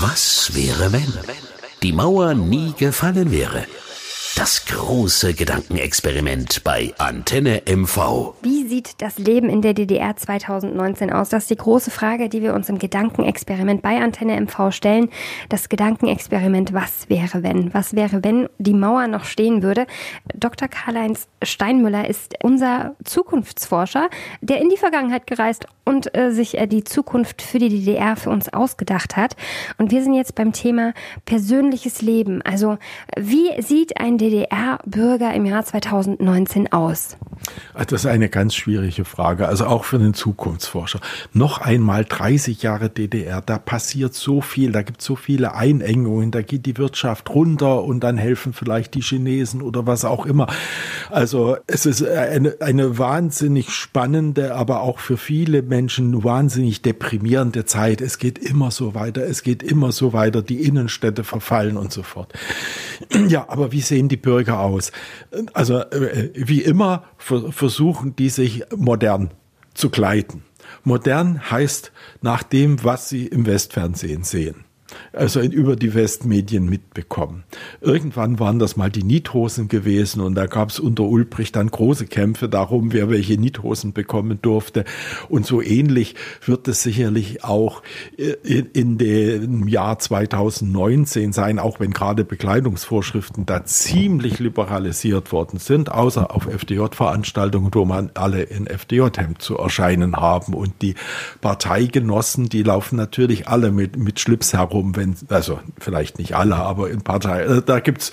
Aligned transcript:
Was 0.00 0.54
wäre, 0.54 0.92
wenn 0.92 1.12
die 1.82 1.92
Mauer 1.92 2.34
nie 2.34 2.72
gefallen 2.78 3.32
wäre? 3.32 3.66
Das 4.38 4.66
große 4.66 5.34
Gedankenexperiment 5.34 6.62
bei 6.62 6.94
Antenne 6.98 7.62
MV. 7.66 8.34
Wie 8.40 8.68
sieht 8.68 9.02
das 9.02 9.18
Leben 9.18 9.50
in 9.50 9.62
der 9.62 9.74
DDR 9.74 10.14
2019 10.14 11.12
aus? 11.12 11.28
Das 11.28 11.42
ist 11.42 11.50
die 11.50 11.56
große 11.56 11.90
Frage, 11.90 12.28
die 12.28 12.40
wir 12.40 12.54
uns 12.54 12.68
im 12.68 12.78
Gedankenexperiment 12.78 13.82
bei 13.82 14.00
Antenne 14.00 14.40
MV 14.40 14.70
stellen. 14.70 15.10
Das 15.48 15.68
Gedankenexperiment, 15.68 16.72
was 16.72 17.08
wäre, 17.08 17.42
wenn? 17.42 17.74
Was 17.74 17.94
wäre, 17.94 18.22
wenn 18.22 18.48
die 18.58 18.74
Mauer 18.74 19.08
noch 19.08 19.24
stehen 19.24 19.64
würde? 19.64 19.88
Dr. 20.32 20.68
Karl-Heinz 20.68 21.26
Steinmüller 21.42 22.08
ist 22.08 22.36
unser 22.40 22.94
Zukunftsforscher, 23.02 24.08
der 24.40 24.60
in 24.60 24.68
die 24.68 24.76
Vergangenheit 24.76 25.26
gereist 25.26 25.66
und 25.84 26.14
äh, 26.16 26.30
sich 26.30 26.58
äh, 26.58 26.66
die 26.66 26.84
Zukunft 26.84 27.42
für 27.42 27.58
die 27.58 27.70
DDR 27.70 28.14
für 28.14 28.30
uns 28.30 28.52
ausgedacht 28.52 29.16
hat. 29.16 29.34
Und 29.78 29.90
wir 29.90 30.02
sind 30.02 30.14
jetzt 30.14 30.34
beim 30.34 30.52
Thema 30.52 30.92
persönliches 31.24 32.02
Leben. 32.02 32.42
Also, 32.42 32.78
wie 33.16 33.60
sieht 33.62 33.98
ein 33.98 34.18
DDR-Bürger 34.28 35.32
im 35.34 35.46
Jahr 35.46 35.64
2019 35.64 36.72
aus? 36.72 37.16
Das 37.74 38.04
ist 38.04 38.06
eine 38.06 38.28
ganz 38.28 38.54
schwierige 38.54 39.04
Frage, 39.04 39.48
also 39.48 39.66
auch 39.66 39.84
für 39.84 39.98
den 39.98 40.12
Zukunftsforscher. 40.12 41.00
Noch 41.32 41.60
einmal 41.60 42.04
30 42.04 42.62
Jahre 42.62 42.90
DDR, 42.90 43.40
da 43.40 43.58
passiert 43.58 44.14
so 44.14 44.40
viel, 44.40 44.72
da 44.72 44.82
gibt 44.82 45.00
es 45.00 45.06
so 45.06 45.16
viele 45.16 45.54
Einengungen, 45.54 46.30
da 46.30 46.42
geht 46.42 46.66
die 46.66 46.76
Wirtschaft 46.76 47.30
runter 47.30 47.84
und 47.84 48.00
dann 48.00 48.18
helfen 48.18 48.52
vielleicht 48.52 48.94
die 48.94 49.00
Chinesen 49.00 49.62
oder 49.62 49.86
was 49.86 50.04
auch 50.04 50.26
immer. 50.26 50.48
Also 51.10 51.56
es 51.66 51.86
ist 51.86 52.04
eine, 52.06 52.56
eine 52.60 52.98
wahnsinnig 52.98 53.70
spannende, 53.70 54.54
aber 54.54 54.82
auch 54.82 54.98
für 54.98 55.16
viele 55.16 55.62
Menschen 55.62 56.24
wahnsinnig 56.24 56.82
deprimierende 56.82 57.64
Zeit. 57.64 58.00
Es 58.00 58.18
geht 58.18 58.38
immer 58.38 58.70
so 58.70 58.94
weiter, 58.94 59.22
es 59.22 59.42
geht 59.42 59.62
immer 59.62 59.92
so 59.92 60.12
weiter, 60.12 60.42
die 60.42 60.62
Innenstädte 60.62 61.24
verfallen 61.24 61.76
und 61.76 61.92
so 61.92 62.02
fort. 62.02 62.32
Ja, 63.28 63.46
aber 63.48 63.72
wie 63.72 63.80
sehen 63.80 64.08
die 64.08 64.16
Bürger 64.16 64.60
aus? 64.60 64.92
Also 65.52 65.80
äh, 65.80 66.30
wie 66.34 66.62
immer 66.62 67.04
versuchen 67.18 68.16
die 68.16 68.28
sich 68.28 68.64
modern 68.74 69.30
zu 69.74 69.90
kleiden. 69.90 70.42
Modern 70.84 71.50
heißt 71.50 71.92
nach 72.20 72.42
dem, 72.42 72.82
was 72.84 73.08
sie 73.08 73.26
im 73.26 73.46
Westfernsehen 73.46 74.24
sehen 74.24 74.64
also 75.12 75.40
über 75.40 75.76
die 75.76 75.94
Westmedien 75.94 76.68
mitbekommen. 76.68 77.44
Irgendwann 77.80 78.38
waren 78.38 78.58
das 78.58 78.76
mal 78.76 78.90
die 78.90 79.02
Niethosen 79.02 79.68
gewesen 79.68 80.20
und 80.20 80.34
da 80.34 80.46
gab 80.46 80.70
es 80.70 80.80
unter 80.80 81.04
Ulbricht 81.04 81.56
dann 81.56 81.70
große 81.70 82.06
Kämpfe 82.06 82.48
darum, 82.48 82.92
wer 82.92 83.10
welche 83.10 83.38
Niethosen 83.38 83.92
bekommen 83.92 84.38
durfte. 84.40 84.84
Und 85.28 85.46
so 85.46 85.60
ähnlich 85.60 86.14
wird 86.44 86.68
es 86.68 86.82
sicherlich 86.82 87.44
auch 87.44 87.82
in, 88.16 88.66
in 88.72 88.98
dem 88.98 89.68
Jahr 89.68 89.98
2019 89.98 91.32
sein, 91.32 91.58
auch 91.58 91.80
wenn 91.80 91.92
gerade 91.92 92.24
Bekleidungsvorschriften 92.24 93.46
da 93.46 93.64
ziemlich 93.64 94.38
liberalisiert 94.38 95.32
worden 95.32 95.58
sind, 95.58 95.92
außer 95.92 96.34
auf 96.34 96.46
FDJ-Veranstaltungen, 96.46 97.70
wo 97.72 97.84
man 97.84 98.10
alle 98.14 98.42
in 98.42 98.66
FDJ-Hemd 98.66 99.42
zu 99.42 99.56
erscheinen 99.58 100.16
haben. 100.16 100.54
Und 100.54 100.80
die 100.82 100.94
Parteigenossen, 101.40 102.48
die 102.48 102.62
laufen 102.62 102.96
natürlich 102.96 103.48
alle 103.48 103.70
mit, 103.70 103.96
mit 103.96 104.20
Schlips 104.20 104.52
herum 104.52 104.77
darum, 104.78 104.96
wenn, 104.96 105.16
also 105.28 105.60
vielleicht 105.78 106.18
nicht 106.18 106.34
alle, 106.34 106.56
aber 106.56 106.90
in 106.90 107.02
Parteien, 107.02 107.48
also 107.48 107.60
da 107.60 107.80
gibt's 107.80 108.12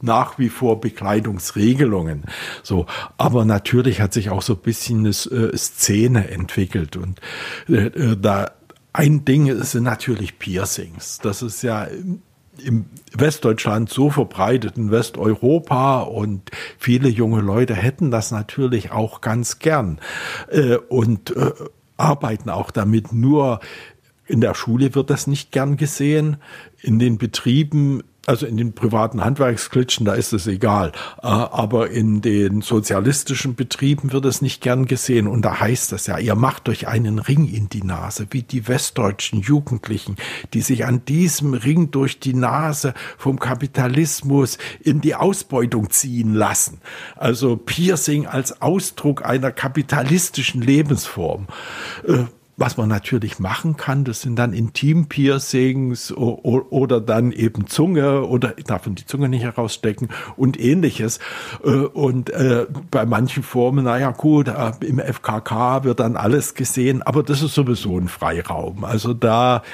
nach 0.00 0.38
wie 0.38 0.48
vor 0.48 0.80
Bekleidungsregelungen. 0.80 2.24
So, 2.62 2.86
aber 3.18 3.44
natürlich 3.44 4.00
hat 4.00 4.12
sich 4.12 4.30
auch 4.30 4.42
so 4.42 4.54
ein 4.54 4.60
bisschen 4.60 5.00
eine 5.00 5.10
äh, 5.10 5.56
Szene 5.56 6.28
entwickelt 6.28 6.96
und 6.96 7.20
äh, 7.68 7.86
äh, 7.86 8.16
da 8.20 8.50
ein 8.92 9.24
Ding 9.24 9.62
sind 9.62 9.84
natürlich 9.84 10.38
Piercings. 10.38 11.18
Das 11.22 11.40
ist 11.40 11.62
ja 11.62 11.86
im 12.62 12.84
Westdeutschland 13.14 13.88
so 13.88 14.10
verbreitet, 14.10 14.76
in 14.76 14.90
Westeuropa 14.90 16.00
und 16.00 16.50
viele 16.78 17.08
junge 17.08 17.40
Leute 17.40 17.74
hätten 17.74 18.10
das 18.10 18.30
natürlich 18.32 18.92
auch 18.92 19.22
ganz 19.22 19.58
gern 19.58 19.98
und 20.90 21.34
arbeiten 21.96 22.50
auch 22.50 22.70
damit. 22.70 23.14
Nur 23.14 23.60
in 24.32 24.40
der 24.40 24.54
Schule 24.54 24.94
wird 24.94 25.10
das 25.10 25.26
nicht 25.26 25.52
gern 25.52 25.76
gesehen. 25.76 26.38
In 26.80 26.98
den 26.98 27.18
Betrieben 27.18 28.02
also 28.24 28.46
in 28.46 28.56
den 28.56 28.72
privaten 28.72 29.24
Handwerksklitschen, 29.24 30.06
da 30.06 30.14
ist 30.14 30.32
es 30.32 30.46
egal. 30.46 30.92
Äh, 31.22 31.26
aber 31.26 31.90
in 31.90 32.20
den 32.20 32.62
sozialistischen 32.62 33.56
Betrieben 33.56 34.12
wird 34.12 34.24
es 34.26 34.40
nicht 34.40 34.62
gern 34.62 34.86
gesehen. 34.86 35.26
Und 35.26 35.44
da 35.44 35.58
heißt 35.58 35.92
es 35.92 36.06
ja, 36.06 36.18
ihr 36.18 36.36
macht 36.36 36.68
euch 36.68 36.86
einen 36.86 37.18
Ring 37.18 37.52
in 37.52 37.68
die 37.68 37.82
Nase, 37.82 38.28
wie 38.30 38.42
die 38.42 38.68
westdeutschen 38.68 39.40
Jugendlichen, 39.40 40.14
die 40.54 40.60
sich 40.60 40.86
an 40.86 41.04
diesem 41.04 41.54
Ring 41.54 41.90
durch 41.90 42.20
die 42.20 42.34
Nase 42.34 42.94
vom 43.18 43.40
Kapitalismus 43.40 44.56
in 44.80 45.00
die 45.00 45.16
Ausbeutung 45.16 45.90
ziehen 45.90 46.32
lassen. 46.32 46.78
Also 47.16 47.56
Piercing 47.56 48.26
als 48.26 48.62
Ausdruck 48.62 49.26
einer 49.26 49.50
kapitalistischen 49.50 50.62
Lebensform. 50.62 51.48
Was 52.62 52.76
man 52.76 52.88
natürlich 52.88 53.40
machen 53.40 53.76
kann, 53.76 54.04
das 54.04 54.20
sind 54.20 54.36
dann 54.36 54.52
Intim-Piercings 54.52 56.12
oder 56.12 57.00
dann 57.00 57.32
eben 57.32 57.66
Zunge 57.66 58.22
oder 58.24 58.56
ich 58.56 58.62
darf 58.62 58.84
die 58.86 59.04
Zunge 59.04 59.28
nicht 59.28 59.42
herausstecken 59.42 60.10
und 60.36 60.60
ähnliches. 60.60 61.18
Äh, 61.64 61.70
und 61.70 62.30
äh, 62.30 62.68
bei 62.88 63.04
manchen 63.04 63.42
Formen, 63.42 63.86
naja 63.86 64.12
gut, 64.12 64.46
äh, 64.46 64.70
im 64.86 65.00
FKK 65.00 65.82
wird 65.82 65.98
dann 65.98 66.14
alles 66.14 66.54
gesehen, 66.54 67.02
aber 67.02 67.24
das 67.24 67.42
ist 67.42 67.54
sowieso 67.54 67.98
ein 67.98 68.06
Freiraum. 68.06 68.84
Also 68.84 69.12
da 69.12 69.64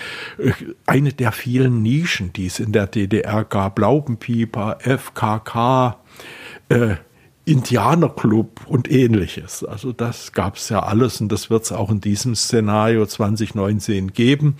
eine 0.87 1.13
der 1.13 1.33
vielen 1.33 1.83
Nischen, 1.83 2.33
die 2.33 2.47
es 2.47 2.59
in 2.59 2.73
der 2.73 2.87
DDR 2.87 3.45
gab, 3.45 3.79
Laubenpieper, 3.79 4.79
FKK, 4.81 5.99
äh, 6.71 6.95
Indianerclub 7.49 8.67
und 8.67 8.91
ähnliches. 8.91 9.65
Also 9.65 9.93
das 9.93 10.33
gab 10.33 10.57
es 10.57 10.69
ja 10.69 10.83
alles 10.83 11.21
und 11.21 11.33
das 11.33 11.49
wird 11.49 11.65
es 11.65 11.73
auch 11.73 11.91
in 11.91 12.01
diesem 12.01 12.35
Szenario 12.35 13.07
2019 13.07 14.13
geben. 14.13 14.57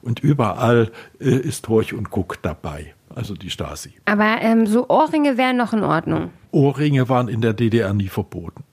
Und 0.00 0.20
überall 0.20 0.90
äh, 1.20 1.28
ist 1.28 1.68
Horch 1.68 1.92
und 1.92 2.10
Guck 2.10 2.40
dabei, 2.40 2.94
also 3.14 3.34
die 3.34 3.50
Stasi. 3.50 3.92
Aber 4.06 4.38
ähm, 4.40 4.66
so 4.66 4.88
Ohrringe 4.88 5.36
wären 5.36 5.58
noch 5.58 5.74
in 5.74 5.82
Ordnung. 5.82 6.30
Ohrringe 6.50 7.08
waren 7.10 7.28
in 7.28 7.42
der 7.42 7.52
DDR 7.52 7.92
nie 7.92 8.08
verboten. 8.08 8.64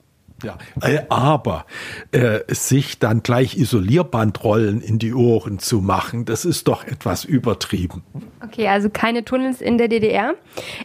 Ja, 0.42 0.56
äh, 0.82 1.00
aber 1.08 1.66
äh, 2.12 2.40
sich 2.46 2.98
dann 3.00 3.22
gleich 3.22 3.56
Isolierbandrollen 3.56 4.80
in 4.80 4.98
die 4.98 5.12
Ohren 5.12 5.58
zu 5.58 5.80
machen, 5.80 6.24
das 6.26 6.44
ist 6.44 6.68
doch 6.68 6.84
etwas 6.84 7.24
übertrieben. 7.24 8.02
Okay, 8.44 8.68
also 8.68 8.88
keine 8.88 9.24
Tunnels 9.24 9.60
in 9.60 9.78
der 9.78 9.88
DDR. 9.88 10.34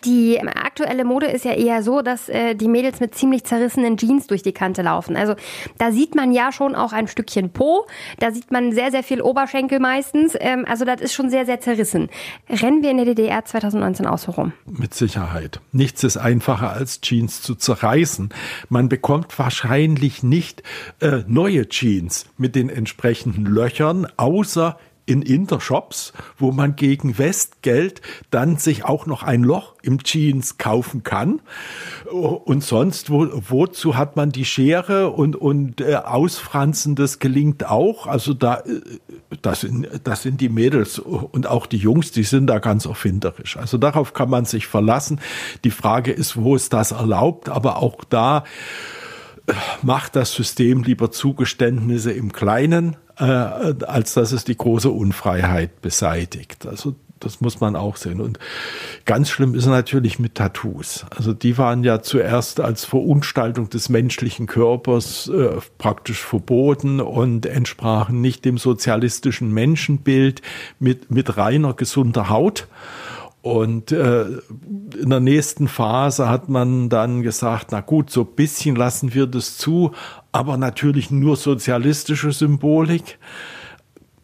Die 0.06 0.40
aktuelle 0.42 1.06
Mode 1.06 1.28
ist 1.28 1.46
ja 1.46 1.54
eher 1.54 1.84
so, 1.84 2.02
dass 2.02 2.30
äh, 2.30 2.56
die 2.56 2.68
Mädels 2.68 3.00
mit 3.00 3.14
ziemlich 3.14 3.44
zerrissenen 3.44 3.98
Jeans 3.98 4.26
durch 4.26 4.42
die 4.42 4.54
Kante 4.54 4.82
laufen. 4.82 5.16
Also 5.16 5.36
da 5.78 5.92
sieht 5.92 6.16
man 6.16 6.32
ja 6.32 6.52
schon 6.52 6.74
auch 6.74 6.92
ein 6.92 7.08
Stückchen 7.08 7.52
Po, 7.52 7.86
da 8.20 8.32
sieht 8.32 8.52
man 8.52 8.72
sehr, 8.72 8.90
sehr 8.90 9.04
viel 9.04 9.22
Oberschenkel 9.22 9.80
meistens. 9.80 10.36
Ähm, 10.40 10.66
also 10.68 10.84
das 10.84 11.00
ist 11.02 11.14
schon 11.14 11.30
sehr, 11.30 11.46
sehr 11.46 11.60
zerrissen. 11.60 12.10
Rennen 12.50 12.82
wir 12.82 12.90
in 12.90 12.98
der 12.98 13.06
DDR 13.06 13.46
2019 13.46 14.08
auch 14.08 14.18
so 14.18 14.32
rum? 14.32 14.54
Mit 14.66 14.96
Sicherheit. 14.96 15.62
Nichts 15.72 16.04
ist 16.04 16.18
einfacher 16.18 16.72
als 16.72 17.02
Jeans 17.02 17.42
zu 17.44 17.54
zerreißen. 17.54 18.30
Man 18.70 18.90
bekommt 18.90 19.32
wahrscheinlich 19.44 20.24
nicht 20.24 20.64
äh, 21.02 21.24
neue 21.28 21.68
Jeans 21.68 22.28
mit 22.38 22.56
den 22.56 22.70
entsprechenden 22.70 23.46
Löchern, 23.46 24.08
außer 24.16 24.78
in 25.06 25.22
Intershops, 25.22 26.14
wo 26.38 26.52
man 26.52 26.76
gegen 26.76 27.18
Westgeld 27.18 28.02
dann 28.32 28.58
sich 28.58 28.86
auch 28.86 29.06
noch 29.06 29.24
ein 29.24 29.44
Loch 29.44 29.76
im 29.82 30.02
Jeans 30.02 30.58
kaufen 30.58 31.04
kann. 31.04 31.42
Und 32.10 32.64
sonst, 32.64 33.10
wo, 33.10 33.28
wozu 33.50 33.98
hat 33.98 34.16
man 34.16 34.32
die 34.32 34.46
Schere 34.46 35.10
und, 35.10 35.36
und 35.36 35.82
äh, 35.82 35.96
Ausfranzen, 35.96 36.96
das 36.96 37.20
gelingt 37.20 37.70
auch. 37.70 38.08
Also 38.08 38.34
da, 38.34 38.60
äh, 38.60 38.80
das 39.42 39.62
sind, 39.62 39.90
das 40.06 40.22
sind 40.22 40.40
die 40.40 40.50
Mädels 40.50 41.00
und 41.00 41.48
auch 41.48 41.66
die 41.66 41.78
Jungs, 41.78 42.12
die 42.12 42.24
sind 42.24 42.48
da 42.48 42.60
ganz 42.60 42.86
erfinderisch. 42.86 43.58
Also 43.58 43.78
darauf 43.78 44.14
kann 44.14 44.30
man 44.30 44.46
sich 44.46 44.68
verlassen. 44.68 45.20
Die 45.66 45.72
Frage 45.72 46.14
ist, 46.14 46.38
wo 46.38 46.56
ist 46.56 46.72
das 46.72 46.92
erlaubt? 46.92 47.50
Aber 47.50 47.78
auch 47.78 48.06
da, 48.06 48.46
macht 49.82 50.16
das 50.16 50.34
System 50.34 50.84
lieber 50.84 51.12
Zugeständnisse 51.12 52.12
im 52.12 52.32
Kleinen, 52.32 52.96
äh, 53.18 53.24
als 53.24 54.14
dass 54.14 54.32
es 54.32 54.44
die 54.44 54.58
große 54.58 54.90
Unfreiheit 54.90 55.82
beseitigt. 55.82 56.66
Also 56.66 56.96
das 57.24 57.42
muss 57.42 57.62
man 57.62 57.76
auch 57.76 57.96
sehen. 57.96 58.22
Und 58.22 58.38
ganz 59.06 59.30
schlimm 59.30 59.56
ist 59.56 59.66
natürlich 59.66 60.20
mit 60.20 60.36
Tattoos. 60.36 61.06
Also 61.16 61.34
die 61.34 61.58
waren 61.58 61.84
ja 61.84 62.02
zuerst 62.02 62.60
als 62.60 62.86
Verunstaltung 62.86 63.70
des 63.70 63.90
menschlichen 63.90 64.46
Körpers 64.46 65.30
äh, 65.30 65.58
praktisch 65.78 66.22
verboten 66.22 67.00
und 67.00 67.46
entsprachen 67.46 68.22
nicht 68.22 68.46
dem 68.46 68.58
sozialistischen 68.58 69.52
Menschenbild 69.54 70.42
mit, 70.80 71.12
mit 71.12 71.38
reiner 71.38 71.74
gesunder 71.74 72.30
Haut. 72.30 72.68
Und 73.44 73.92
äh, 73.92 74.24
in 74.98 75.10
der 75.10 75.20
nächsten 75.20 75.68
Phase 75.68 76.30
hat 76.30 76.48
man 76.48 76.88
dann 76.88 77.24
gesagt, 77.24 77.68
na 77.72 77.82
gut, 77.82 78.10
so 78.10 78.24
bisschen 78.24 78.78
lassen 78.78 79.14
wir 79.14 79.28
das 79.28 79.58
zu, 79.58 79.92
aber 80.32 80.56
natürlich 80.56 81.12
nur 81.12 81.36
sozialistische 81.36 82.32
Symbolik. 82.32 83.20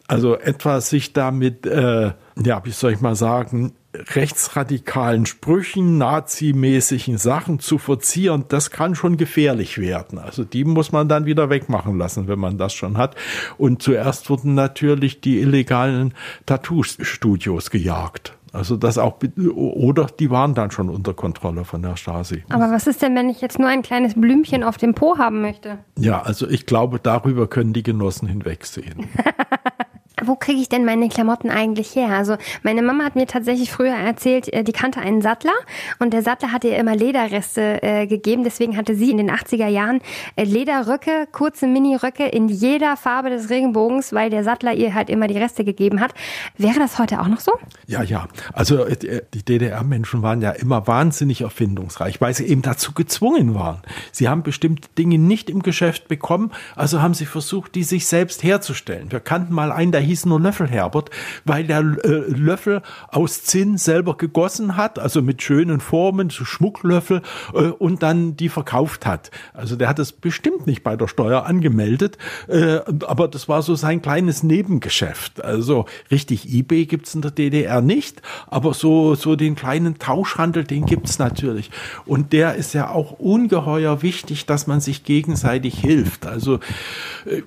Also 0.06 0.38
etwa 0.38 0.80
sich 0.80 1.12
damit, 1.12 1.66
äh, 1.66 2.12
ja, 2.42 2.64
wie 2.64 2.70
soll 2.70 2.92
ich 2.92 3.02
mal 3.02 3.14
sagen, 3.14 3.74
rechtsradikalen 3.94 5.26
Sprüchen, 5.26 5.98
nazimäßigen 5.98 7.18
Sachen 7.18 7.58
zu 7.58 7.76
verzieren, 7.76 8.46
das 8.48 8.70
kann 8.70 8.94
schon 8.94 9.18
gefährlich 9.18 9.76
werden. 9.76 10.18
Also 10.18 10.44
die 10.44 10.64
muss 10.64 10.92
man 10.92 11.08
dann 11.08 11.26
wieder 11.26 11.50
wegmachen 11.50 11.98
lassen, 11.98 12.26
wenn 12.26 12.38
man 12.38 12.56
das 12.56 12.72
schon 12.72 12.96
hat. 12.96 13.16
Und 13.58 13.82
zuerst 13.82 14.30
wurden 14.30 14.54
natürlich 14.54 15.20
die 15.20 15.40
illegalen 15.40 16.14
Tattoo-Studios 16.46 17.70
gejagt. 17.70 18.34
Also 18.52 18.76
das 18.76 18.98
auch, 18.98 19.18
oder 19.54 20.06
die 20.06 20.30
waren 20.30 20.54
dann 20.54 20.70
schon 20.70 20.88
unter 20.88 21.14
Kontrolle 21.14 21.64
von 21.64 21.82
der 21.82 21.96
Stasi. 21.96 22.44
Aber 22.48 22.70
was 22.70 22.86
ist 22.86 23.02
denn, 23.02 23.14
wenn 23.14 23.28
ich 23.28 23.40
jetzt 23.40 23.58
nur 23.58 23.68
ein 23.68 23.82
kleines 23.82 24.14
Blümchen 24.14 24.64
auf 24.64 24.76
dem 24.76 24.94
Po 24.94 25.18
haben 25.18 25.40
möchte? 25.40 25.78
Ja, 25.98 26.22
also 26.22 26.48
ich 26.48 26.66
glaube, 26.66 26.98
darüber 27.00 27.46
können 27.46 27.72
die 27.72 27.82
Genossen 27.82 28.26
hinwegsehen. 28.28 29.08
wo 30.30 30.36
kriege 30.36 30.60
ich 30.60 30.68
denn 30.68 30.84
meine 30.84 31.08
Klamotten 31.08 31.50
eigentlich 31.50 31.96
her? 31.96 32.10
Also 32.10 32.36
meine 32.62 32.82
Mama 32.82 33.02
hat 33.02 33.16
mir 33.16 33.26
tatsächlich 33.26 33.72
früher 33.72 33.94
erzählt, 33.94 34.50
äh, 34.52 34.62
die 34.62 34.70
kannte 34.70 35.00
einen 35.00 35.22
Sattler 35.22 35.52
und 35.98 36.12
der 36.12 36.22
Sattler 36.22 36.52
hatte 36.52 36.68
ihr 36.68 36.78
immer 36.78 36.94
Lederreste 36.94 37.82
äh, 37.82 38.06
gegeben. 38.06 38.44
Deswegen 38.44 38.76
hatte 38.76 38.94
sie 38.94 39.10
in 39.10 39.16
den 39.16 39.28
80er 39.28 39.66
Jahren 39.66 40.00
äh, 40.36 40.44
Lederröcke, 40.44 41.26
kurze 41.32 41.66
Mini-Röcke 41.66 42.26
in 42.26 42.48
jeder 42.48 42.96
Farbe 42.96 43.30
des 43.30 43.50
Regenbogens, 43.50 44.12
weil 44.12 44.30
der 44.30 44.44
Sattler 44.44 44.72
ihr 44.72 44.94
halt 44.94 45.10
immer 45.10 45.26
die 45.26 45.36
Reste 45.36 45.64
gegeben 45.64 46.00
hat. 46.00 46.14
Wäre 46.56 46.78
das 46.78 47.00
heute 47.00 47.20
auch 47.20 47.26
noch 47.26 47.40
so? 47.40 47.50
Ja, 47.88 48.04
ja. 48.04 48.28
Also 48.52 48.84
äh, 48.84 49.22
die 49.34 49.44
DDR-Menschen 49.44 50.22
waren 50.22 50.40
ja 50.42 50.52
immer 50.52 50.86
wahnsinnig 50.86 51.40
erfindungsreich, 51.40 52.20
weil 52.20 52.34
sie 52.34 52.46
eben 52.46 52.62
dazu 52.62 52.92
gezwungen 52.92 53.56
waren. 53.56 53.82
Sie 54.12 54.28
haben 54.28 54.44
bestimmte 54.44 54.88
Dinge 54.96 55.18
nicht 55.18 55.50
im 55.50 55.64
Geschäft 55.64 56.06
bekommen, 56.06 56.52
also 56.76 57.02
haben 57.02 57.14
sie 57.14 57.26
versucht, 57.26 57.74
die 57.74 57.82
sich 57.82 58.06
selbst 58.06 58.44
herzustellen. 58.44 59.10
Wir 59.10 59.18
kannten 59.18 59.52
mal 59.52 59.72
einen, 59.72 59.90
der 59.90 60.00
hieß 60.00 60.19
nur 60.26 60.40
Löffel 60.40 60.68
Herbert, 60.68 61.10
weil 61.44 61.64
der 61.64 61.80
äh, 61.80 62.08
Löffel 62.28 62.82
aus 63.08 63.44
Zinn 63.44 63.78
selber 63.78 64.16
gegossen 64.16 64.76
hat, 64.76 64.98
also 64.98 65.22
mit 65.22 65.42
schönen 65.42 65.80
Formen, 65.80 66.30
so 66.30 66.44
Schmucklöffel 66.44 67.22
äh, 67.54 67.68
und 67.68 68.02
dann 68.02 68.36
die 68.36 68.48
verkauft 68.48 69.06
hat. 69.06 69.30
Also 69.52 69.76
der 69.76 69.88
hat 69.88 69.98
es 69.98 70.12
bestimmt 70.12 70.66
nicht 70.66 70.82
bei 70.82 70.96
der 70.96 71.08
Steuer 71.08 71.46
angemeldet, 71.46 72.18
äh, 72.48 72.80
aber 73.06 73.28
das 73.28 73.48
war 73.48 73.62
so 73.62 73.74
sein 73.74 74.02
kleines 74.02 74.42
Nebengeschäft. 74.42 75.44
Also 75.44 75.86
richtig 76.10 76.52
eBay 76.52 76.86
gibt's 76.86 77.14
in 77.14 77.22
der 77.22 77.30
DDR 77.30 77.80
nicht, 77.80 78.22
aber 78.46 78.74
so, 78.74 79.14
so 79.14 79.36
den 79.36 79.54
kleinen 79.54 79.98
Tauschhandel, 79.98 80.64
den 80.64 80.86
gibt's 80.86 81.18
natürlich. 81.18 81.70
Und 82.06 82.32
der 82.32 82.54
ist 82.54 82.72
ja 82.74 82.90
auch 82.90 83.12
ungeheuer 83.12 84.02
wichtig, 84.02 84.46
dass 84.46 84.66
man 84.66 84.80
sich 84.80 85.04
gegenseitig 85.04 85.78
hilft. 85.78 86.26
Also 86.26 86.60
äh, 87.26 87.42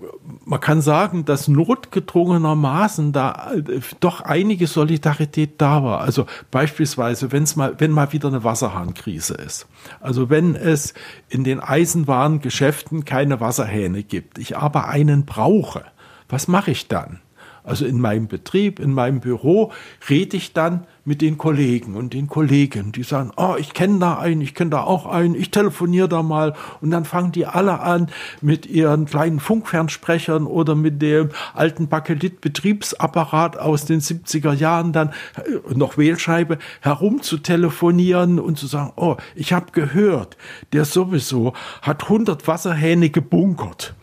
man 0.46 0.60
kann 0.60 0.81
sagen, 0.81 1.26
dass 1.26 1.48
notgedrungener 1.48 2.53
Maßen 2.56 3.12
da 3.12 3.52
äh, 3.54 3.80
doch 4.00 4.22
einige 4.22 4.68
Solidarität 4.68 5.60
da 5.60 5.84
war. 5.84 6.02
Also 6.02 6.26
beispielsweise, 6.52 7.32
wenn's 7.32 7.56
mal, 7.56 7.76
wenn 7.80 7.92
mal 7.92 8.14
wieder 8.14 8.28
eine 8.28 8.44
Wasserhahnkrise 8.44 9.36
ist. 9.36 9.68
Also 10.00 10.30
wenn 10.30 10.56
es 10.56 10.94
in 11.30 11.44
den 11.44 11.60
Eisenwarengeschäften 11.60 13.06
keine 13.06 13.40
Wasserhähne 13.40 14.04
gibt, 14.04 14.38
ich 14.38 14.58
aber 14.58 14.88
einen 14.88 15.26
brauche, 15.26 15.84
was 16.30 16.48
mache 16.48 16.72
ich 16.72 16.88
dann? 16.88 17.20
Also 17.64 17.86
in 17.86 18.00
meinem 18.00 18.28
Betrieb, 18.28 18.80
in 18.80 18.94
meinem 18.94 19.20
Büro 19.20 19.72
rede 20.10 20.36
ich 20.36 20.54
dann 20.54 20.86
mit 21.06 21.22
den 21.22 21.38
Kollegen 21.38 21.96
und 21.96 22.14
den 22.14 22.28
Kolleginnen, 22.28 22.94
die 22.94 23.04
sagen, 23.04 23.32
oh, 23.36 23.56
ich 23.58 23.74
kenne 23.74 24.00
da 24.00 24.18
einen, 24.18 24.42
ich 24.42 24.56
kenne 24.56 24.70
da 24.70 24.84
auch 24.84 25.06
einen, 25.06 25.36
ich 25.36 25.52
telefoniere 25.52 26.08
da 26.08 26.24
mal 26.24 26.54
und 26.80 26.92
dann 26.92 27.04
fangen 27.04 27.34
die 27.34 27.46
alle 27.46 27.82
an 27.82 28.10
mit 28.42 28.66
ihren 28.66 29.06
kleinen 29.06 29.42
Funkfernsprechern 29.42 30.48
oder 30.48 30.76
mit 30.76 31.02
dem 31.02 31.30
alten 31.54 31.88
Bakelit-Betriebsapparat 31.88 33.58
aus 33.58 33.86
den 33.86 34.00
70er 34.00 34.54
Jahren 34.54 34.94
dann 34.94 35.10
äh, 35.36 35.74
noch 35.76 35.98
Wählscheibe 35.98 36.58
herum 36.80 37.22
zu 37.22 37.38
telefonieren 37.38 38.40
und 38.40 38.58
zu 38.58 38.68
sagen, 38.68 38.94
oh, 38.96 39.18
ich 39.36 39.52
habe 39.52 39.72
gehört, 39.74 40.38
der 40.72 40.86
sowieso 40.86 41.54
hat 41.82 42.04
100 42.04 42.48
Wasserhähne 42.48 43.10
gebunkert. 43.10 43.94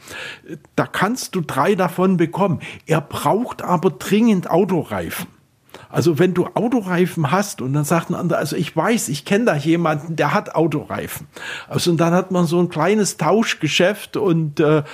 Da 0.77 0.87
kannst 0.87 1.35
du 1.35 1.41
drei 1.41 1.75
davon 1.75 2.19
bekommen. 2.19 2.61
Er 2.87 3.01
braucht 3.01 3.63
aber 3.63 3.91
dringend 3.91 4.51
Autoreifen. 4.51 5.40
Also 5.91 6.19
wenn 6.19 6.35
du 6.35 6.47
Autoreifen 6.55 7.31
hast 7.31 7.61
und 7.61 7.73
dann 7.73 7.85
sagt 7.85 8.11
ein 8.11 8.15
anderer, 8.15 8.39
also 8.39 8.57
ich 8.57 8.75
weiß, 8.75 9.09
ich 9.09 9.25
kenne 9.25 9.45
da 9.47 9.57
jemanden, 9.57 10.17
der 10.17 10.33
hat 10.33 10.55
Autoreifen. 10.55 11.27
Also 11.69 11.91
und 11.91 11.97
dann 11.99 12.15
hat 12.15 12.31
man 12.31 12.47
so 12.47 12.61
ein 12.61 12.69
kleines 12.69 13.17
Tauschgeschäft 13.17 14.17
und 14.17 14.61
äh, 14.61 14.85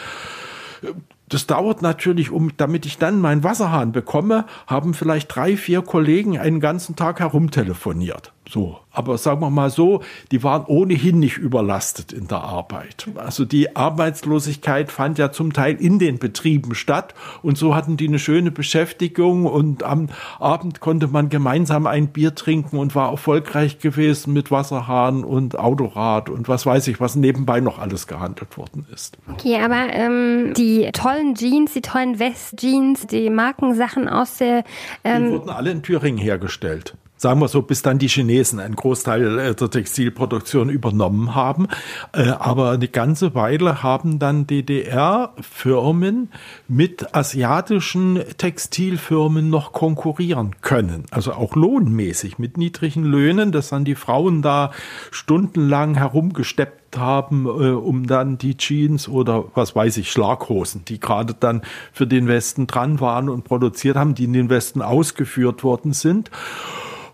das 1.28 1.46
dauert 1.46 1.82
natürlich, 1.82 2.30
um, 2.30 2.56
damit 2.56 2.86
ich 2.86 2.98
dann 2.98 3.20
meinen 3.20 3.44
Wasserhahn 3.44 3.92
bekomme, 3.92 4.46
haben 4.66 4.94
vielleicht 4.94 5.34
drei, 5.34 5.56
vier 5.56 5.82
Kollegen 5.82 6.38
einen 6.38 6.60
ganzen 6.60 6.96
Tag 6.96 7.20
herumtelefoniert. 7.20 8.32
So, 8.48 8.78
aber 8.92 9.18
sagen 9.18 9.40
wir 9.40 9.50
mal 9.50 9.70
so, 9.70 10.02
die 10.30 10.44
waren 10.44 10.64
ohnehin 10.66 11.18
nicht 11.18 11.36
überlastet 11.36 12.12
in 12.12 12.28
der 12.28 12.42
Arbeit. 12.42 13.08
Also 13.16 13.44
die 13.44 13.74
Arbeitslosigkeit 13.74 14.92
fand 14.92 15.18
ja 15.18 15.32
zum 15.32 15.52
Teil 15.52 15.74
in 15.74 15.98
den 15.98 16.18
Betrieben 16.18 16.76
statt 16.76 17.14
und 17.42 17.58
so 17.58 17.74
hatten 17.74 17.96
die 17.96 18.06
eine 18.06 18.20
schöne 18.20 18.52
Beschäftigung 18.52 19.46
und 19.46 19.82
am 19.82 20.10
Abend 20.38 20.78
konnte 20.78 21.08
man 21.08 21.28
gemeinsam 21.28 21.88
ein 21.88 22.08
Bier 22.08 22.36
trinken 22.36 22.78
und 22.78 22.94
war 22.94 23.10
erfolgreich 23.10 23.80
gewesen 23.80 24.32
mit 24.32 24.52
Wasserhahn 24.52 25.24
und 25.24 25.58
Autorad 25.58 26.30
und 26.30 26.48
was 26.48 26.66
weiß 26.66 26.86
ich, 26.86 27.00
was 27.00 27.16
nebenbei 27.16 27.58
noch 27.58 27.80
alles 27.80 28.06
gehandelt 28.06 28.56
worden 28.56 28.86
ist. 28.94 29.18
Okay, 29.32 29.60
aber 29.60 29.92
ähm, 29.92 30.54
die 30.56 30.88
tollen 30.92 31.34
Jeans, 31.34 31.72
die 31.72 31.82
tollen 31.82 32.20
West-Jeans, 32.20 33.08
die 33.08 33.28
Markensachen 33.28 34.08
aus 34.08 34.38
der... 34.38 34.62
Ähm 35.02 35.26
die 35.26 35.32
wurden 35.32 35.50
alle 35.50 35.72
in 35.72 35.82
Thüringen 35.82 36.18
hergestellt 36.18 36.96
sagen 37.16 37.40
wir 37.40 37.48
so, 37.48 37.62
bis 37.62 37.82
dann 37.82 37.98
die 37.98 38.08
Chinesen 38.08 38.60
einen 38.60 38.76
Großteil 38.76 39.38
äh, 39.38 39.54
der 39.54 39.70
Textilproduktion 39.70 40.68
übernommen 40.68 41.34
haben. 41.34 41.68
Äh, 42.12 42.28
aber 42.28 42.72
eine 42.72 42.88
ganze 42.88 43.34
Weile 43.34 43.82
haben 43.82 44.18
dann 44.18 44.46
DDR-Firmen 44.46 46.30
mit 46.68 47.14
asiatischen 47.14 48.22
Textilfirmen 48.36 49.48
noch 49.48 49.72
konkurrieren 49.72 50.56
können. 50.60 51.04
Also 51.10 51.32
auch 51.32 51.56
lohnmäßig 51.56 52.38
mit 52.38 52.58
niedrigen 52.58 53.04
Löhnen, 53.04 53.52
dass 53.52 53.70
dann 53.70 53.84
die 53.84 53.94
Frauen 53.94 54.42
da 54.42 54.72
stundenlang 55.10 55.94
herumgesteppt 55.94 56.98
haben, 56.98 57.46
äh, 57.46 57.70
um 57.70 58.06
dann 58.06 58.38
die 58.38 58.56
Jeans 58.56 59.08
oder 59.08 59.44
was 59.54 59.74
weiß 59.74 59.96
ich, 59.96 60.10
Schlaghosen, 60.10 60.84
die 60.84 61.00
gerade 61.00 61.34
dann 61.34 61.62
für 61.92 62.06
den 62.06 62.28
Westen 62.28 62.66
dran 62.66 63.00
waren 63.00 63.28
und 63.28 63.44
produziert 63.44 63.96
haben, 63.96 64.14
die 64.14 64.24
in 64.24 64.32
den 64.32 64.50
Westen 64.50 64.82
ausgeführt 64.82 65.64
worden 65.64 65.92
sind. 65.92 66.30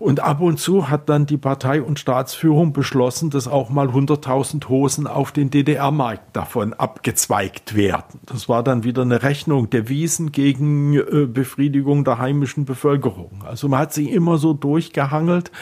Und 0.03 0.19
ab 0.19 0.41
und 0.41 0.59
zu 0.59 0.91
hat 0.91 1.09
dann 1.09 1.27
die 1.27 1.37
Partei 1.37 1.81
und 1.81 2.01
Staatsführung 2.01 2.73
beschlossen, 2.73 3.31
dass 3.31 3.47
auch 3.47 3.71
mal 3.71 3.87
100.000 3.87 4.69
Hosen 4.69 5.07
auf 5.07 5.31
den 5.31 5.49
DDR-Markt 5.51 6.35
davon 6.35 6.73
abgezweigt 6.73 7.77
werden. 7.77 8.19
Das 8.27 8.49
war 8.49 8.65
dann 8.65 8.83
wieder 8.83 9.03
eine 9.03 9.23
Rechnung 9.23 9.71
der 9.71 9.89
Wiesen 9.89 10.33
gegen 10.33 10.95
äh, 10.95 11.27
Befriedigung 11.27 12.03
der 12.03 12.19
heimischen 12.19 12.65
Bevölkerung. 12.65 13.45
Also 13.47 13.69
man 13.69 13.79
hat 13.79 13.95
sich 13.95 14.11
immer 14.11 14.39
so 14.39 14.55
durchgehangelt. 14.55 15.53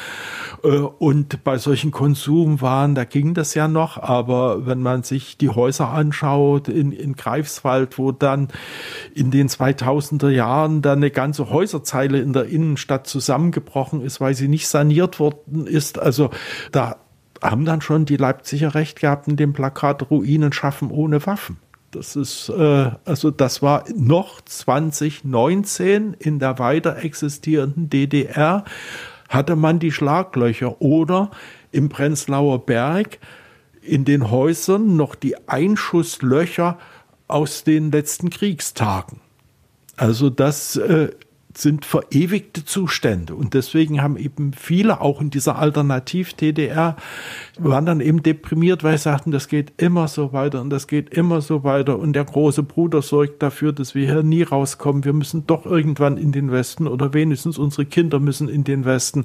Äh, 0.65 0.69
und 0.69 1.45
bei 1.45 1.59
solchen 1.59 1.91
Konsumwaren, 1.91 2.95
da 2.95 3.05
ging 3.05 3.35
das 3.35 3.53
ja 3.53 3.69
noch. 3.69 3.99
Aber 3.99 4.65
wenn 4.65 4.81
man 4.81 5.03
sich 5.03 5.37
die 5.37 5.51
Häuser 5.51 5.91
anschaut 5.91 6.67
in, 6.69 6.93
in 6.93 7.13
Greifswald, 7.13 7.99
wo 7.99 8.11
dann 8.11 8.49
in 9.15 9.31
den 9.31 9.51
2000er 9.51 10.31
Jahren 10.31 10.81
dann 10.81 11.01
eine 11.01 11.11
ganze 11.11 11.51
Häuserzeile 11.51 12.21
in 12.21 12.33
der 12.33 12.47
Innenstadt 12.47 13.07
zusammengebrochen 13.07 14.01
ist, 14.01 14.19
weil 14.19 14.30
weil 14.31 14.37
sie 14.37 14.47
nicht 14.47 14.69
saniert 14.69 15.19
worden 15.19 15.67
ist. 15.67 15.99
Also 15.99 16.31
da 16.71 16.99
haben 17.43 17.65
dann 17.65 17.81
schon 17.81 18.05
die 18.05 18.17
Leipziger 18.17 18.77
recht 18.77 19.01
gehabt 19.01 19.27
in 19.27 19.35
dem 19.35 19.53
Plakat 19.53 20.09
Ruinen 20.09 20.53
schaffen 20.53 20.93
ohne 20.93 21.27
Waffen. 21.27 21.57
Das 21.91 22.15
ist, 22.15 22.49
äh, 22.49 22.93
also 23.05 23.33
das 23.33 23.61
war 23.61 23.83
noch 23.93 24.41
2019 24.41 26.15
in 26.15 26.39
der 26.39 26.61
weiter 26.61 26.99
existierenden 27.03 27.91
DDR 27.91 28.65
hatte 29.29 29.57
man 29.57 29.81
die 29.81 29.91
Schlaglöcher 29.91 30.81
oder 30.81 31.33
im 31.73 31.89
Prenzlauer 31.89 32.65
Berg 32.65 33.19
in 33.83 34.05
den 34.05 34.31
Häusern 34.31 34.95
noch 34.95 35.17
die 35.17 35.49
Einschusslöcher 35.49 36.79
aus 37.27 37.65
den 37.65 37.91
letzten 37.91 38.31
Kriegstagen. 38.31 39.19
Also 39.97 40.31
das 40.31 40.77
äh, 40.77 41.11
sind 41.57 41.85
verewigte 41.85 42.65
Zustände. 42.65 43.35
Und 43.35 43.55
deswegen 43.55 44.03
haben 44.03 44.17
eben 44.17 44.53
viele 44.53 45.01
auch 45.01 45.21
in 45.21 45.31
dieser 45.31 45.59
Alternativ-TDR 45.59 46.97
waren 47.59 47.87
dann 47.87 48.01
eben 48.01 48.23
deprimiert, 48.23 48.85
weil 48.85 48.97
sie 48.97 49.05
sagten, 49.05 49.31
das 49.31 49.49
geht 49.49 49.73
immer 49.77 50.09
so 50.09 50.33
weiter 50.33 50.61
und 50.61 50.71
das 50.71 50.87
geht 50.87 51.11
immer 51.11 51.41
so 51.41 51.65
weiter. 51.65 51.99
Und 51.99 52.15
der 52.15 52.25
große 52.25 52.63
Bruder 52.63 53.03
sorgt 53.03 53.43
dafür, 53.43 53.73
dass 53.73 53.95
wir 53.95 54.07
hier 54.07 54.23
nie 54.23 54.43
rauskommen. 54.43 55.05
Wir 55.05 55.13
müssen 55.13 55.47
doch 55.47 55.67
irgendwann 55.67 56.17
in 56.17 56.33
den 56.33 56.53
Westen 56.53 56.87
oder 56.87 57.13
wenigstens 57.13 57.59
unsere 57.59 57.85
Kinder 57.85 58.21
müssen 58.21 58.49
in 58.49 58.65
den 58.65 58.85
Westen. 58.85 59.25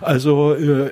Also 0.00 0.54
äh, 0.54 0.90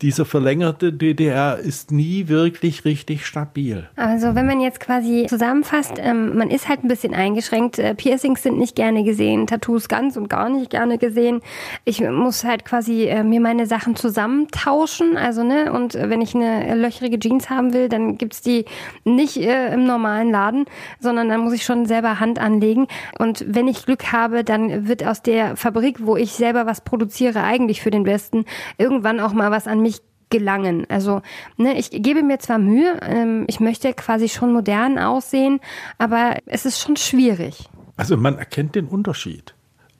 diese 0.00 0.24
verlängerte 0.24 0.92
DDR 0.94 1.58
ist 1.58 1.92
nie 1.92 2.28
wirklich 2.28 2.86
richtig 2.86 3.26
stabil. 3.26 3.86
Also 3.96 4.34
wenn 4.34 4.46
man 4.46 4.60
jetzt 4.60 4.80
quasi 4.80 5.26
zusammenfasst, 5.28 5.94
ähm, 5.98 6.38
man 6.38 6.50
ist 6.50 6.68
halt 6.68 6.82
ein 6.82 6.88
bisschen 6.88 7.14
eingeschränkt. 7.14 7.78
Äh, 7.78 7.94
Piercings 7.94 8.42
sind 8.42 8.58
nicht 8.58 8.76
gerne 8.76 9.04
gesehen, 9.04 9.46
Tattoos 9.46 9.88
ganz 9.88 10.16
und 10.16 10.30
gar 10.30 10.48
nicht 10.48 10.70
gerne 10.70 10.96
gesehen. 10.96 11.40
Ich 11.84 12.00
muss 12.00 12.44
halt 12.44 12.64
quasi 12.64 13.04
äh, 13.04 13.22
mir 13.22 13.40
meine 13.40 13.66
Sachen 13.66 13.94
zusammentauschen. 13.94 15.18
Also, 15.18 15.42
ne, 15.42 15.70
und 15.70 15.94
wenn 15.94 16.22
ich 16.22 16.34
eine 16.34 16.74
löchrige 16.74 17.18
Jeans 17.18 17.50
haben 17.50 17.74
will, 17.74 17.90
dann 17.90 18.16
gibt's 18.16 18.40
die 18.40 18.64
nicht 19.04 19.36
äh, 19.36 19.74
im 19.74 19.84
normalen 19.84 20.30
Laden, 20.30 20.64
sondern 20.98 21.28
dann 21.28 21.42
muss 21.42 21.52
ich 21.52 21.64
schon 21.64 21.84
selber 21.84 22.20
Hand 22.20 22.38
anlegen. 22.38 22.86
Und 23.18 23.44
wenn 23.46 23.68
ich 23.68 23.84
Glück 23.84 24.12
habe, 24.12 24.44
dann 24.44 24.88
wird 24.88 25.04
aus 25.06 25.20
der 25.20 25.56
Fabrik, 25.56 25.98
wo 26.00 26.16
ich 26.16 26.32
selber 26.32 26.64
was 26.64 26.80
produziere, 26.80 27.42
eigentlich 27.42 27.82
für 27.82 27.90
den 27.90 28.06
Westen, 28.06 28.46
irgendwann 28.78 29.20
auch 29.20 29.34
mal 29.34 29.41
was 29.50 29.66
an 29.66 29.80
mich 29.80 30.00
gelangen. 30.30 30.86
Also 30.88 31.22
ne, 31.56 31.78
ich 31.78 31.90
gebe 31.90 32.22
mir 32.22 32.38
zwar 32.38 32.58
Mühe, 32.58 32.98
ähm, 33.02 33.44
ich 33.48 33.60
möchte 33.60 33.92
quasi 33.92 34.28
schon 34.28 34.52
modern 34.52 34.98
aussehen, 34.98 35.60
aber 35.98 36.36
es 36.46 36.64
ist 36.64 36.80
schon 36.80 36.96
schwierig. 36.96 37.68
Also 37.96 38.16
man 38.16 38.38
erkennt 38.38 38.74
den 38.74 38.88
Unterschied. 38.88 39.54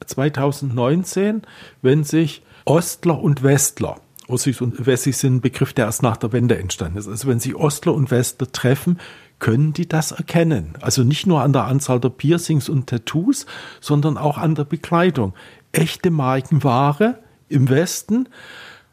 2019, 0.06 1.42
wenn 1.82 2.02
sich 2.02 2.42
Ostler 2.64 3.20
und 3.20 3.42
Westler, 3.42 4.00
Ossis 4.28 4.61
und 4.61 4.87
Wessis 4.87 5.20
sind 5.20 5.37
ein 5.37 5.40
Begriff, 5.40 5.72
der 5.72 5.87
erst 5.87 6.02
nach 6.02 6.16
der 6.16 6.32
Wende 6.32 6.58
entstanden 6.58 6.99
ist. 6.99 7.08
Also 7.08 7.28
wenn 7.28 7.38
sich 7.38 7.54
Ostler 7.54 7.92
und 7.94 8.11
Westler 8.11 8.50
treffen, 8.50 8.99
können 9.38 9.72
die 9.72 9.88
das 9.88 10.12
erkennen. 10.12 10.75
Also 10.80 11.02
nicht 11.02 11.26
nur 11.26 11.42
an 11.42 11.52
der 11.52 11.64
Anzahl 11.64 12.00
der 12.00 12.11
Piercings 12.11 12.68
und 12.68 12.88
Tattoos, 12.88 13.46
sondern 13.80 14.16
auch 14.16 14.38
an 14.38 14.54
der 14.54 14.64
Bekleidung. 14.64 15.34
Echte 15.72 16.11
Markenware 16.11 17.18
im 17.49 17.68
Westen, 17.68 18.28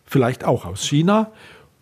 vielleicht 0.09 0.43
auch 0.43 0.65
aus 0.65 0.83
China, 0.83 1.31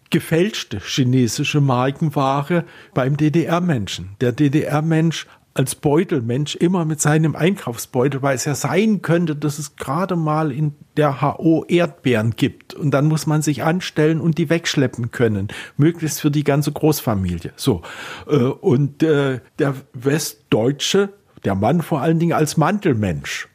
gefälschte 0.10 0.80
chinesische 0.80 1.62
Markenware 1.62 2.66
beim 2.94 3.18
DDR-Menschen. 3.18 4.10
Der 4.22 4.32
DDR-Mensch 4.32 5.28
als 5.54 5.74
Beutelmensch 5.74 6.56
immer 6.56 6.86
mit 6.86 7.02
seinem 7.02 7.36
Einkaufsbeutel, 7.36 8.22
weil 8.22 8.36
es 8.36 8.46
ja 8.46 8.54
sein 8.54 9.02
könnte, 9.02 9.36
dass 9.36 9.58
es 9.58 9.76
gerade 9.76 10.16
mal 10.16 10.52
in 10.52 10.76
der 10.98 11.22
HO 11.22 11.66
Erdbeeren 11.68 12.36
gibt. 12.36 12.76
Und 12.76 12.92
dann 12.92 13.08
muss 13.08 13.26
man 13.26 13.42
sich 13.42 13.64
anstellen 13.64 14.22
und 14.22 14.38
die 14.38 14.52
wegschleppen 14.52 15.10
können. 15.10 15.48
Möglichst 15.76 16.22
für 16.22 16.30
die 16.30 16.44
ganze 16.44 16.72
Großfamilie. 16.72 17.54
So. 17.56 17.82
Äh, 18.28 18.36
und 18.36 19.02
äh, 19.02 19.40
der 19.58 19.74
Westdeutsche, 19.94 21.10
der 21.44 21.56
Mann 21.56 21.82
vor 21.82 22.02
allen 22.02 22.20
Dingen 22.20 22.34
als 22.34 22.58
Mantelmensch 22.58 23.48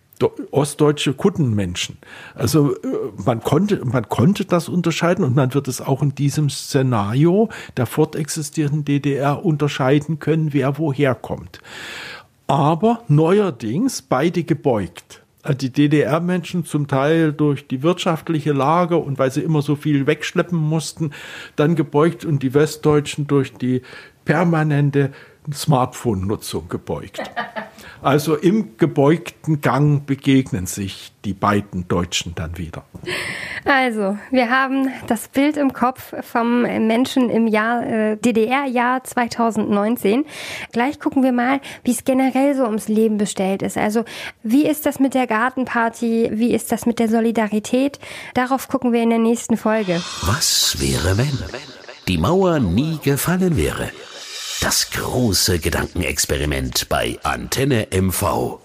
ostdeutsche 0.51 1.15
Kuttenmenschen. 1.15 1.99
Also 2.35 2.75
äh, 2.75 2.79
man 3.25 3.41
konnte, 3.41 3.85
man 3.85 4.09
konnte 4.09 4.45
das 4.45 4.69
unterscheiden 4.69 5.25
und 5.25 5.37
man 5.37 5.55
wird 5.55 5.69
es 5.69 5.81
auch 5.81 6.03
in 6.03 6.15
diesem 6.15 6.51
Szenario 6.51 7.49
der 7.77 7.87
fortexistierenden 7.87 8.85
DDR 8.85 9.45
unterscheiden 9.45 10.19
können, 10.19 10.53
wer 10.53 10.79
woher 10.79 11.15
kommt. 11.15 11.61
Aber 12.47 13.03
neuerdings 13.09 14.03
beide 14.03 14.45
gebeugt. 14.45 15.23
Also 15.43 15.59
die 15.59 15.71
DDR-Menschen 15.71 16.65
zum 16.65 16.87
Teil 16.87 17.33
durch 17.33 17.67
die 17.67 17.83
wirtschaftliche 17.83 18.53
Lage 18.53 18.97
und 18.97 19.19
weil 19.19 19.33
sie 19.33 19.41
immer 19.41 19.61
so 19.61 19.75
viel 19.75 20.07
wegschleppen 20.07 20.59
mussten, 20.59 21.13
dann 21.57 21.75
gebeugt 21.75 22.25
und 22.25 22.45
die 22.45 22.55
Westdeutschen 22.55 23.27
durch 23.27 23.53
die 23.53 23.83
permanente 24.25 25.11
Smartphone-Nutzung 25.53 26.69
gebeugt. 26.69 27.21
Also 28.03 28.35
im 28.35 28.77
gebeugten 28.79 29.61
Gang 29.61 30.05
begegnen 30.05 30.67
sich 30.67 31.13
die 31.25 31.35
beiden 31.35 31.87
Deutschen 31.87 32.35
dann 32.35 32.59
wieder. 32.59 32.85
Also, 33.65 34.19
wir 34.33 34.51
haben 34.51 34.89
das 35.07 35.29
Bild 35.29 35.57
im 35.57 35.73
Kopf 35.73 36.13
vom 36.21 36.63
Menschen 36.63 37.31
im 37.31 37.47
Jahr 37.47 37.87
äh, 37.87 38.17
DDR-Jahr 38.17 39.05
2019. 39.05 40.25
Gleich 40.73 40.99
gucken 40.99 41.23
wir 41.23 41.31
mal, 41.31 41.61
wie 41.85 41.93
es 41.93 42.03
generell 42.03 42.57
so 42.57 42.65
ums 42.65 42.89
Leben 42.89 43.19
bestellt 43.19 43.63
ist. 43.63 43.79
Also, 43.79 44.05
wie 44.43 44.67
ist 44.67 44.85
das 44.85 44.99
mit 44.99 45.15
der 45.15 45.29
Gartenparty? 45.29 46.31
Wie 46.33 46.53
ist 46.55 46.73
das 46.73 46.87
mit 46.87 46.99
der 46.99 47.09
Solidarität? 47.09 48.01
Darauf 48.35 48.67
gucken 48.67 48.93
wir 48.93 49.03
in 49.03 49.11
der 49.11 49.21
nächsten 49.21 49.57
Folge. 49.57 50.03
Was 50.23 50.77
wäre, 50.81 51.17
wenn 51.19 51.39
die 52.09 52.19
Mauer 52.19 52.59
nie 52.59 52.99
gefallen 53.01 53.57
wäre? 53.57 53.91
Das 54.63 54.93
große 54.93 55.59
Gedankenexperiment 55.59 56.89
bei 56.89 57.19
Antenne 57.25 57.89
MV. 57.91 58.62